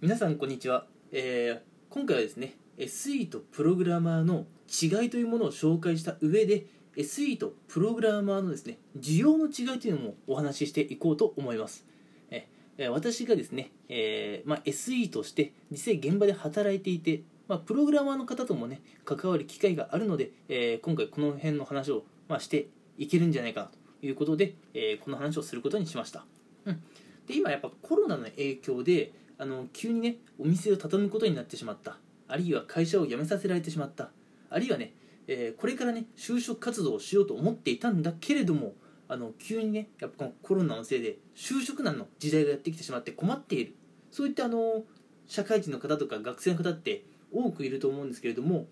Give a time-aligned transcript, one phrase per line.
[0.00, 11.84] 皆さんこんにちは、えー今回はですね SE とプログラマーの違いというものを紹介した上で SE とプログラマーのですね需要の違いというのもお話ししていこうと思います。
[12.30, 22.68] えー私がですね、えーまあ、SE として実際現場で働いていて、まあ、プログラマーの方ともね関わる機会があるので、えー今回この辺の話を、まあ、して
[22.98, 26.24] いけるんじゃないかなということで、えーこの話をすることにしました、
[26.66, 26.80] うん、
[27.26, 31.98] で今やっぱコロナの影響であの急にねお店を畳むことになってしまった。
[32.26, 34.10] あるいは会社を辞めさせられてしまった。
[34.50, 34.92] あるいはね、
[35.26, 38.74] えーこれからね就職活動をしようと思っていたんだけれども
[39.08, 43.74] あの急にねやっぱこのコロナのせいで就職難の時代がやってきてしまって困っている。
[44.10, 44.84] そういったあの
[45.26, 48.66] 社会人の方とか学生の方って多くいると思うんですけれども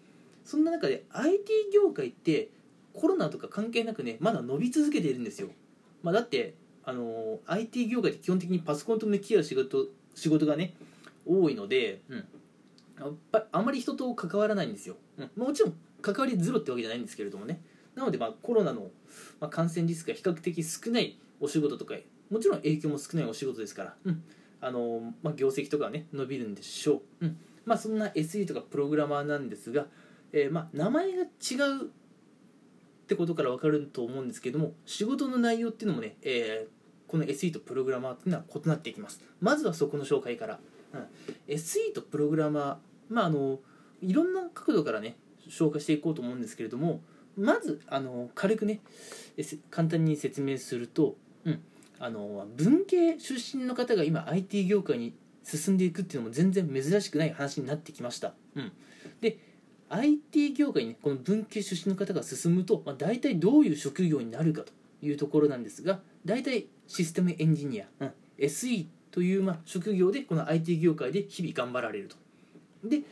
[0.45, 2.49] そんな中で IT 業界って
[2.95, 5.49] コロナとか関係なくねまだ伸び続けているんですよ、
[6.03, 10.75] まあ、だってあの IT 業界って基本的にパソコンと向き合う仕事仕事がね
[11.25, 12.17] 多いので、うん、
[12.99, 17.61] やっぱあまり人と関わらないんですよ、うん、もちろん関わりゼロってわけじゃないんですけれどもね。
[17.95, 18.91] なのでまあコロナの
[19.41, 21.95] まあ感染リスクが比較的少ないお仕事とか
[22.31, 24.23] もちろん影響も少ないお仕事ですから、うん。
[24.61, 27.39] あのまあ、業績とかはね伸びるんでしょう、うん。
[27.65, 29.87] まあ、そんな SE とかプログラマーなんですが、
[30.33, 31.89] えーまあ、名前が違うっ
[33.07, 36.76] てことから分かると思うんですけども仕事の内容っていうのもね、えー
[37.09, 39.21] この SE とプログラマーっていうのは異なっていきます。
[39.41, 40.61] まずはそこの紹介から、
[40.93, 41.07] うん、
[41.49, 43.61] SE とプログラマーまああの
[44.03, 45.17] いろんな角度からね
[45.49, 47.01] 紹介していこうと思うんですけれども
[47.37, 48.81] まずあの軽くね
[49.37, 51.61] えせ簡単に説明すると、うん、
[51.99, 58.73] あの文系出身の方が今 IT 業界に進んでいくっていうのも全然珍しくない話になってきました、うん、
[59.21, 59.39] で
[59.89, 64.73] IT 業界に、ね、この文系出身の方が進むと、まあ、大体どういう職業になるかと。
[65.03, 72.17] いうところなんですが大体システムエンジニア、うん、SE というまあ職業でこの IT 業界で日々頑張られると。
[72.85, 73.03] で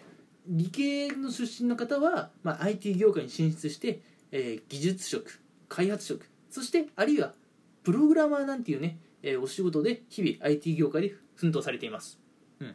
[0.46, 4.00] 理系の出身の方は、まあ、IT 業界に進出して、
[4.30, 7.32] えー技術職開発職そしてあるいは
[7.82, 12.18] プログラマーなんていうね、えーお仕事で日々 IT 業界で奮闘されています、
[12.60, 12.74] うん、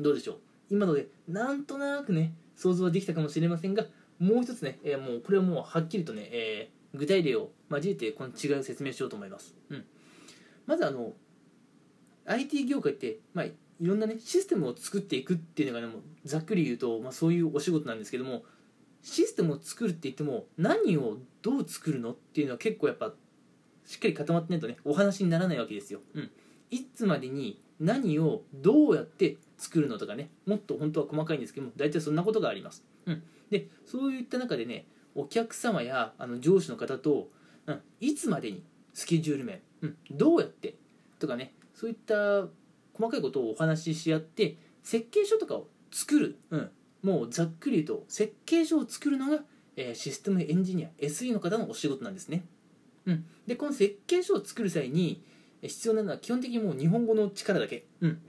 [0.00, 0.38] どうでしょう？
[0.70, 3.84] 今のでなんとなくね想像はできたかもしれませんが
[4.18, 9.84] もう一つね、えーもうこれはもうはっきりとね、えー具体例を交えてこの違いを説明しようと思います、うん、
[10.66, 11.12] まずあの
[12.26, 15.92] IT 業界って、まあ、いろんなねシステムを作っていくっていうのがね
[16.24, 18.44] ざっくり言うと、まあ、そういうお仕事なんですけども
[19.02, 23.12] システムを作るって言っても何をどう作るのっていうのは結構やっぱ
[23.84, 26.30] しっかり固まってないとねお話にならないわけですよ、うん、
[26.70, 37.28] いつまでに何をどうやって作るのとかねもっと本当は細かいんですけども大体そんなことがあります、うん、でそういった中でねお客様やあの上司の方と、
[37.66, 38.62] うん、いつまでに
[38.94, 40.74] スケジュール面、うん、どうやって
[41.18, 42.46] とかねそういった
[42.94, 46.70] 細かいことをお話しし合って設計書とかを作る、うん、
[47.02, 49.42] もうざっくり言うと設計書を作るのが、
[49.76, 52.44] えーシステムエンジニア SE の方のお仕事なんですね、
[53.06, 55.22] うん、でこの設計書を作る際に
[55.62, 58.20] 必要なのは基本的にもう日本語の力だけ、うん、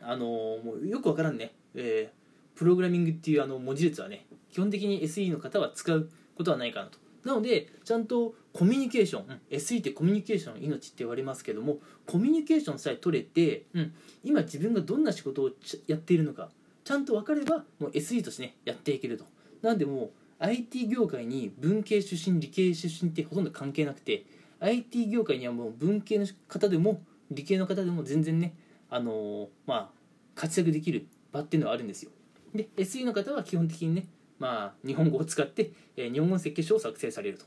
[0.00, 2.26] あのーもうよくわからんね、えー
[2.56, 4.24] プログラミングっていうあの文字列はね
[4.56, 6.98] 基本的に SE の方は使うことはないかなと。
[7.26, 13.92] なのでちゃんとコミュニケーション、うん SE ってコミュニケーションの命って言われますけどもコミュニケーションさえ取れて、うん、
[14.24, 15.50] 今自分がどんな仕事を
[15.86, 16.48] やっているのか
[16.84, 19.26] ちゃんと分かればもう SE としてねやっていけると。
[19.60, 24.24] なのでもう IT 業界に文系出身理系出身ってほとんど関係なくて
[24.60, 28.54] IT 業界にはもう文系の方でも理系の方でも全然ね
[28.88, 29.88] あのーまあ
[30.34, 32.10] 活躍できる場っていうのはあるんですよ。
[32.54, 34.06] で SE の方は基本的にね
[34.38, 37.44] まあ日本語を使って、え日本語の設計書を作成されると。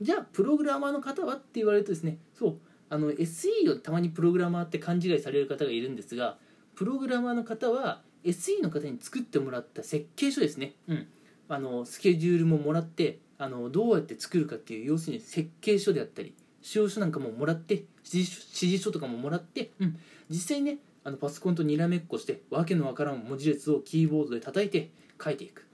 [0.00, 2.58] じゃあプログラマーの方はって言われるとですねそう
[2.90, 6.38] あの SE をたまにプログラマーって勘違いされる方がいるんですが
[6.74, 11.06] プログラマーの方は SE の方に作ってもらった設計書ですね、うん、
[11.48, 24.90] あのスケジュールももらってあのどうやって作るかっていう要するに設計書であったり使用書なんかももらって指示書指示書とかももらって、うん、実際にねあのパソコンとにらめっこしてわけのわからん文字列をキーボードで叩いて
[25.22, 25.66] 書いていく。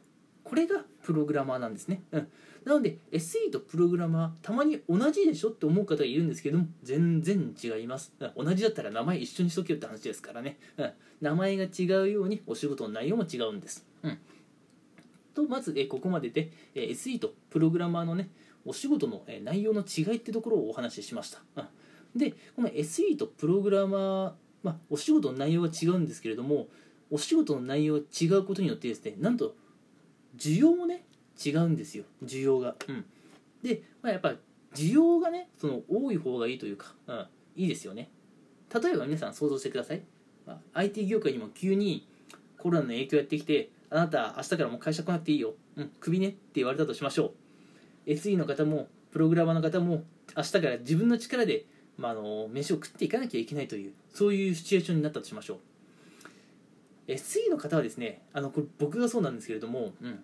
[0.48, 2.28] これがプログラマーなんですね、うん、
[2.64, 8.14] なので SE とプログラマーたまに同じでしょって思う方がいるんですけども全然違います。
[8.18, 8.46] うん。
[8.46, 10.90] 同じだったら名前一緒にしとけよって話ですからね、うん、
[11.20, 14.18] 名前が違うようにお仕事の内容も違うんです、うん、
[15.34, 18.30] とまずえここまででえ SE とプログラマーのね
[18.64, 21.60] お仕事のえ内容の違いってところをお話ししました、う
[22.16, 26.66] ん、でこの SE とプログラマーまあ、お仕事の内容が違うんですけれども
[27.10, 29.54] お仕事の内容が違うことによってですねなんと
[30.36, 31.04] 需要もね
[31.44, 32.04] 違うんですよ。
[32.24, 33.04] 需要が、うん、
[33.62, 34.34] で、まあ、やっぱ
[34.74, 37.26] 需要がねその多い方がいいというか、うん、
[37.56, 38.10] いいですよね。
[38.82, 40.02] 例えば皆さん想像してください。
[40.46, 42.06] まあ、IT 業界にも急に
[42.56, 47.34] コロナの影響やってきてあなた明日からもう会社来なくていいよ、うん、クビねって言われたとしましょ
[48.06, 48.10] う。
[48.10, 50.04] SE の方もプログラマーの方も
[50.36, 51.66] 明日から自分の力で、
[51.96, 55.58] まあ、あの飯を食っていかなきゃいけないというそういうシチュエーションになったとしましょう
[57.08, 60.22] SE の方はですねあのこれ僕がそうなんですけれども、うん、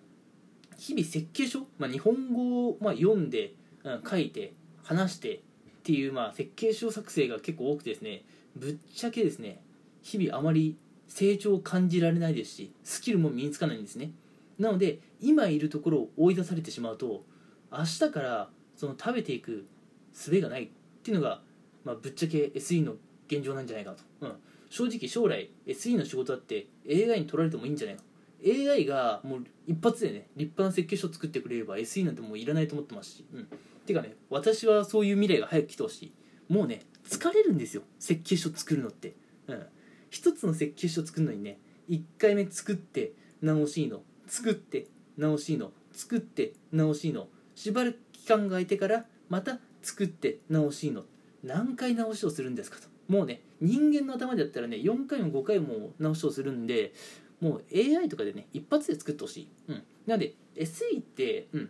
[0.77, 3.53] 日々設計書、まあ、日本語を、まあ、読んで、
[3.83, 4.53] うん、書いて
[4.83, 5.39] 話してっ
[5.83, 8.23] ていう、まあ、設計書作成が結構多くてですね
[8.55, 9.61] ぶっちゃけですね
[10.01, 10.77] 日々あまり
[11.07, 14.11] 成長を感じられないですしスキルも身につかないんですね。
[14.59, 17.23] なので今いるところを追い出されてしまうと
[17.71, 19.65] 明日からその食べていく
[20.13, 20.69] 術がないっ
[21.03, 21.41] ていうのが、
[21.83, 22.93] まあ、ぶっちゃけ SE の
[23.27, 24.33] 現状なんじゃないかと、うん、
[24.75, 28.03] 正直将来 SE の仕事だって AI に取られてもいいんじゃないか
[28.45, 33.47] AI がもう一発でね立派な設計書作ってくれれば SE なんてもういらないと思ってますし、うん、
[33.85, 36.13] てかね私はそういう未来が早く来てほしい。
[36.53, 39.15] もうね疲れるんですよ設計書作るのって、
[39.47, 39.65] うん、
[40.09, 41.57] 一つの設計書作るのにね
[41.89, 44.01] 1回目作って直しいの。
[44.27, 44.87] 作って
[45.17, 45.71] 直しいの。
[45.93, 47.29] 作って直しいの。
[47.55, 51.03] しばらく期間が空いてからまた作って直しいの。
[51.43, 52.94] 何回直しをするんですかと。
[53.07, 56.93] もうね人間の頭でやったらね4回も5回も直しをするんで
[57.39, 61.69] もう AI とかでね一発で作ってほしい、うん、なので SE って、うん。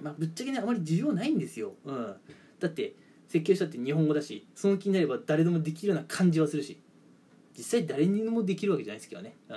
[0.00, 2.14] まあ、ぶっちゃけねあまり需要ないんですよ、うん、
[2.58, 2.94] だって
[3.28, 6.80] 設計したって日本語だしその気になれば誰でもできるような感じはするし
[7.56, 9.56] 実際誰にでもできるわけじゃないですけどね、うん、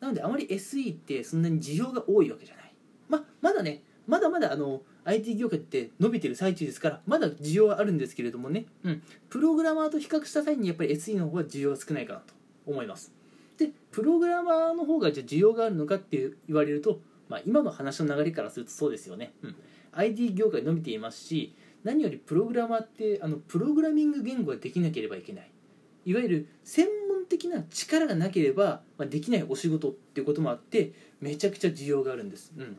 [0.00, 2.74] なのであまり SE ってそんなに需要が多いわけじゃない。
[3.08, 12.34] ままだねまだまだあの IT 業界って伸びてる最中ですからまだ需要はあるんですけれどもね、うん、プログラマーと比較した際にやっぱり SE の方が需要が少ないかなと
[12.66, 13.12] 思います。
[13.58, 19.56] でプログラマーの方がじゃあ需要があるのかって言われると、まあ、今の話の流れからするとそうですよね、うん、
[19.92, 21.54] IT 業界伸びていますし
[21.84, 25.50] 何よりプログラマーってあのプログラミング言語ができなければいけない。
[26.06, 32.76] いわゆる専門的な力がなければ、まあ、できないお仕事っていうこともあってめちゃくちゃ需要があるんです、うん、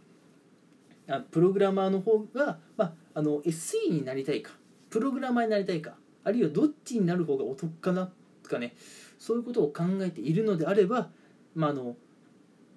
[1.08, 4.52] あプログラマーの方が、まあ、あの SE になりたいか
[4.90, 8.10] プログラマーになりたいかあるいはどっちになる方がお得かな
[8.44, 8.76] とかね
[9.20, 11.10] そういうことを考えているのであれば、
[11.56, 11.96] まあ、あの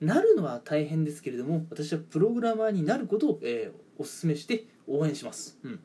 [0.00, 5.80] なるのは大変ですけれども私はプログラマーになることを、えー、お勧めして応援します、うん、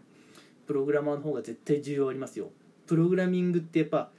[0.68, 2.50] プログラマーの方が絶対重要ありますよ。
[2.88, 4.10] プログラミングってやっぱ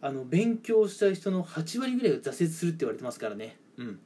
[0.00, 3.56] あの勉強したい人の8割ぐらいが挫折するって言われてますからね。
[3.76, 4.00] うん。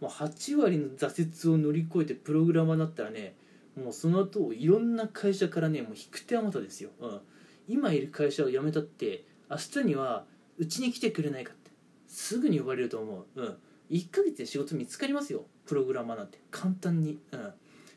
[0.00, 3.34] もう8割の挫折を乗り越えてプログラマーになったらね
[3.76, 7.20] もうその後いろんな会社からねもう引く手あまたですよ、うん、
[7.68, 10.24] 今いる会社を辞めたって明日には
[10.58, 11.70] うちに来てくれないかって
[12.06, 13.40] すぐに呼ばれると思う。
[13.40, 13.56] うん。
[13.90, 16.38] 1ヶ月で仕事見つかりますよプログラマーなんて。
[16.50, 17.18] 簡単に。
[17.32, 17.52] うん。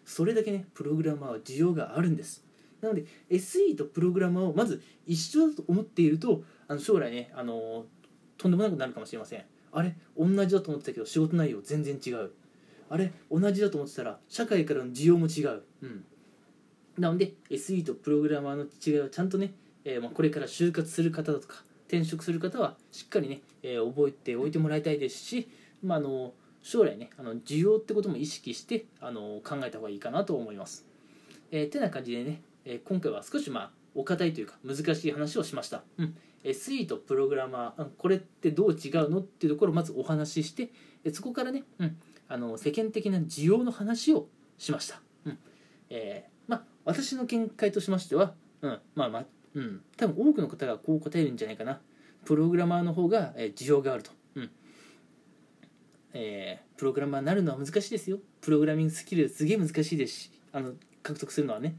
[0.06, 2.44] それだけねプログラマーは需要があるんです。
[2.82, 7.86] なので SE とプログラマーをまず一緒だと思っているとあの将来ねあの
[8.38, 9.46] とんでもなくなるかもしれません。
[9.74, 12.32] あれ同じだと思ってたけど仕事内容全然違う。
[12.90, 15.64] あれ同じだと思ってたら社会からの需要も違う。
[15.82, 16.06] うん。
[16.98, 19.54] なので SE とプログラマーの違いはちゃんとね、
[19.84, 25.50] えー、まあこれから就活する方だとか転職する方はしっかりね、えー、覚えておいてもらいたいですし、
[25.84, 30.86] まあ、あの将来ねあの需要ってことも意識してあの考えた方がいいかなと思います。
[31.52, 35.84] えー、てな感じでね、え今回は少しまあお堅いというか難しい話をしました。
[35.98, 36.18] うん。
[36.44, 40.72] SE とプログラマーこれってどう違うのっていうところをまずお話しして
[41.14, 44.28] そこからね、うん、あの世間的な需要の話を
[44.58, 45.38] しました、うん。
[45.90, 48.80] えー、まあ私の見解としましては、うん。
[48.96, 49.26] まあまあ
[49.56, 51.80] うん、多分多くの方がこう答えるんじゃないかな。
[52.26, 54.50] プログラマーの方が、えー、需要があると、うん。
[56.14, 58.20] えー、プログラマーになるのは難しいですよ。
[58.42, 61.76] プログラミングスキルすげえ難しいですしあの獲得するのはね。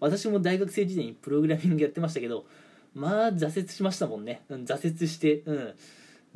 [0.00, 2.46] 私も大学生時代にプログラミングやってましたけど
[2.94, 5.74] まあ挫折しましたもんね、うん、挫折して、うん、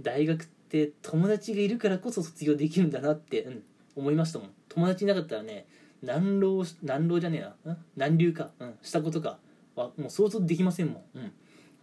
[0.01, 3.63] 大学って友達がいるからこそ卒業できるんだなって、うん、
[3.97, 4.51] 思いましたもん。
[4.69, 5.67] 友達いなかったらね
[6.03, 9.39] 難浪難浪じゃねえな、うん、難流か、うん、したことか
[9.75, 11.33] はもう想像できませんもん、うん、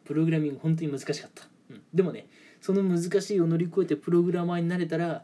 [0.06, 2.28] プログラミング本当に難しかった、うん、でもね
[2.62, 5.24] その難しいを乗り越えてプログラマーになれたら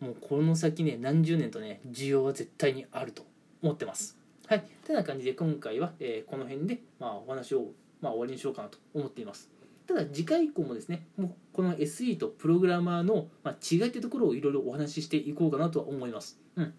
[0.00, 3.24] もうこの先ね何十年とね需要は絶対にあると
[3.62, 4.18] 思ってます。
[4.46, 4.64] はい。
[4.84, 9.50] てな感じで今回は、えー、この辺で、まあ、お話をまあ、終わりにしようかなと思っています。
[9.86, 16.40] ただ次回以降もですねもうこの SE とプログラマーの、まあ、違いってところをいろいろお話ししていこうかなとは思います。
[16.56, 16.74] うん。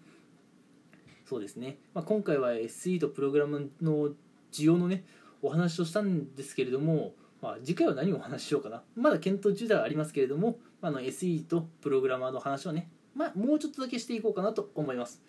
[1.26, 4.10] そうですね、まあ、今回は SE とプログラムの
[4.52, 5.04] 需要のね
[5.42, 8.82] お話をしたんですけれども、まあ、次回は何をお話ししようかな。
[8.94, 15.22] まだ検討中ではありますけれども、まあ、の SE とプログラマーの話をね、まあ、もうちょっとだけしていこうかなと思います。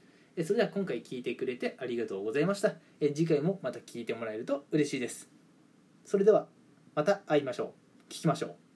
[0.44, 2.76] それでは今回聞いてくれてありがとうございました。
[3.00, 5.30] 次回もまた聞いてもらえると嬉しいです。
[6.06, 6.48] それでは
[6.96, 7.74] また会いましょ
[8.10, 8.12] う。
[8.12, 8.69] 聞きましょう。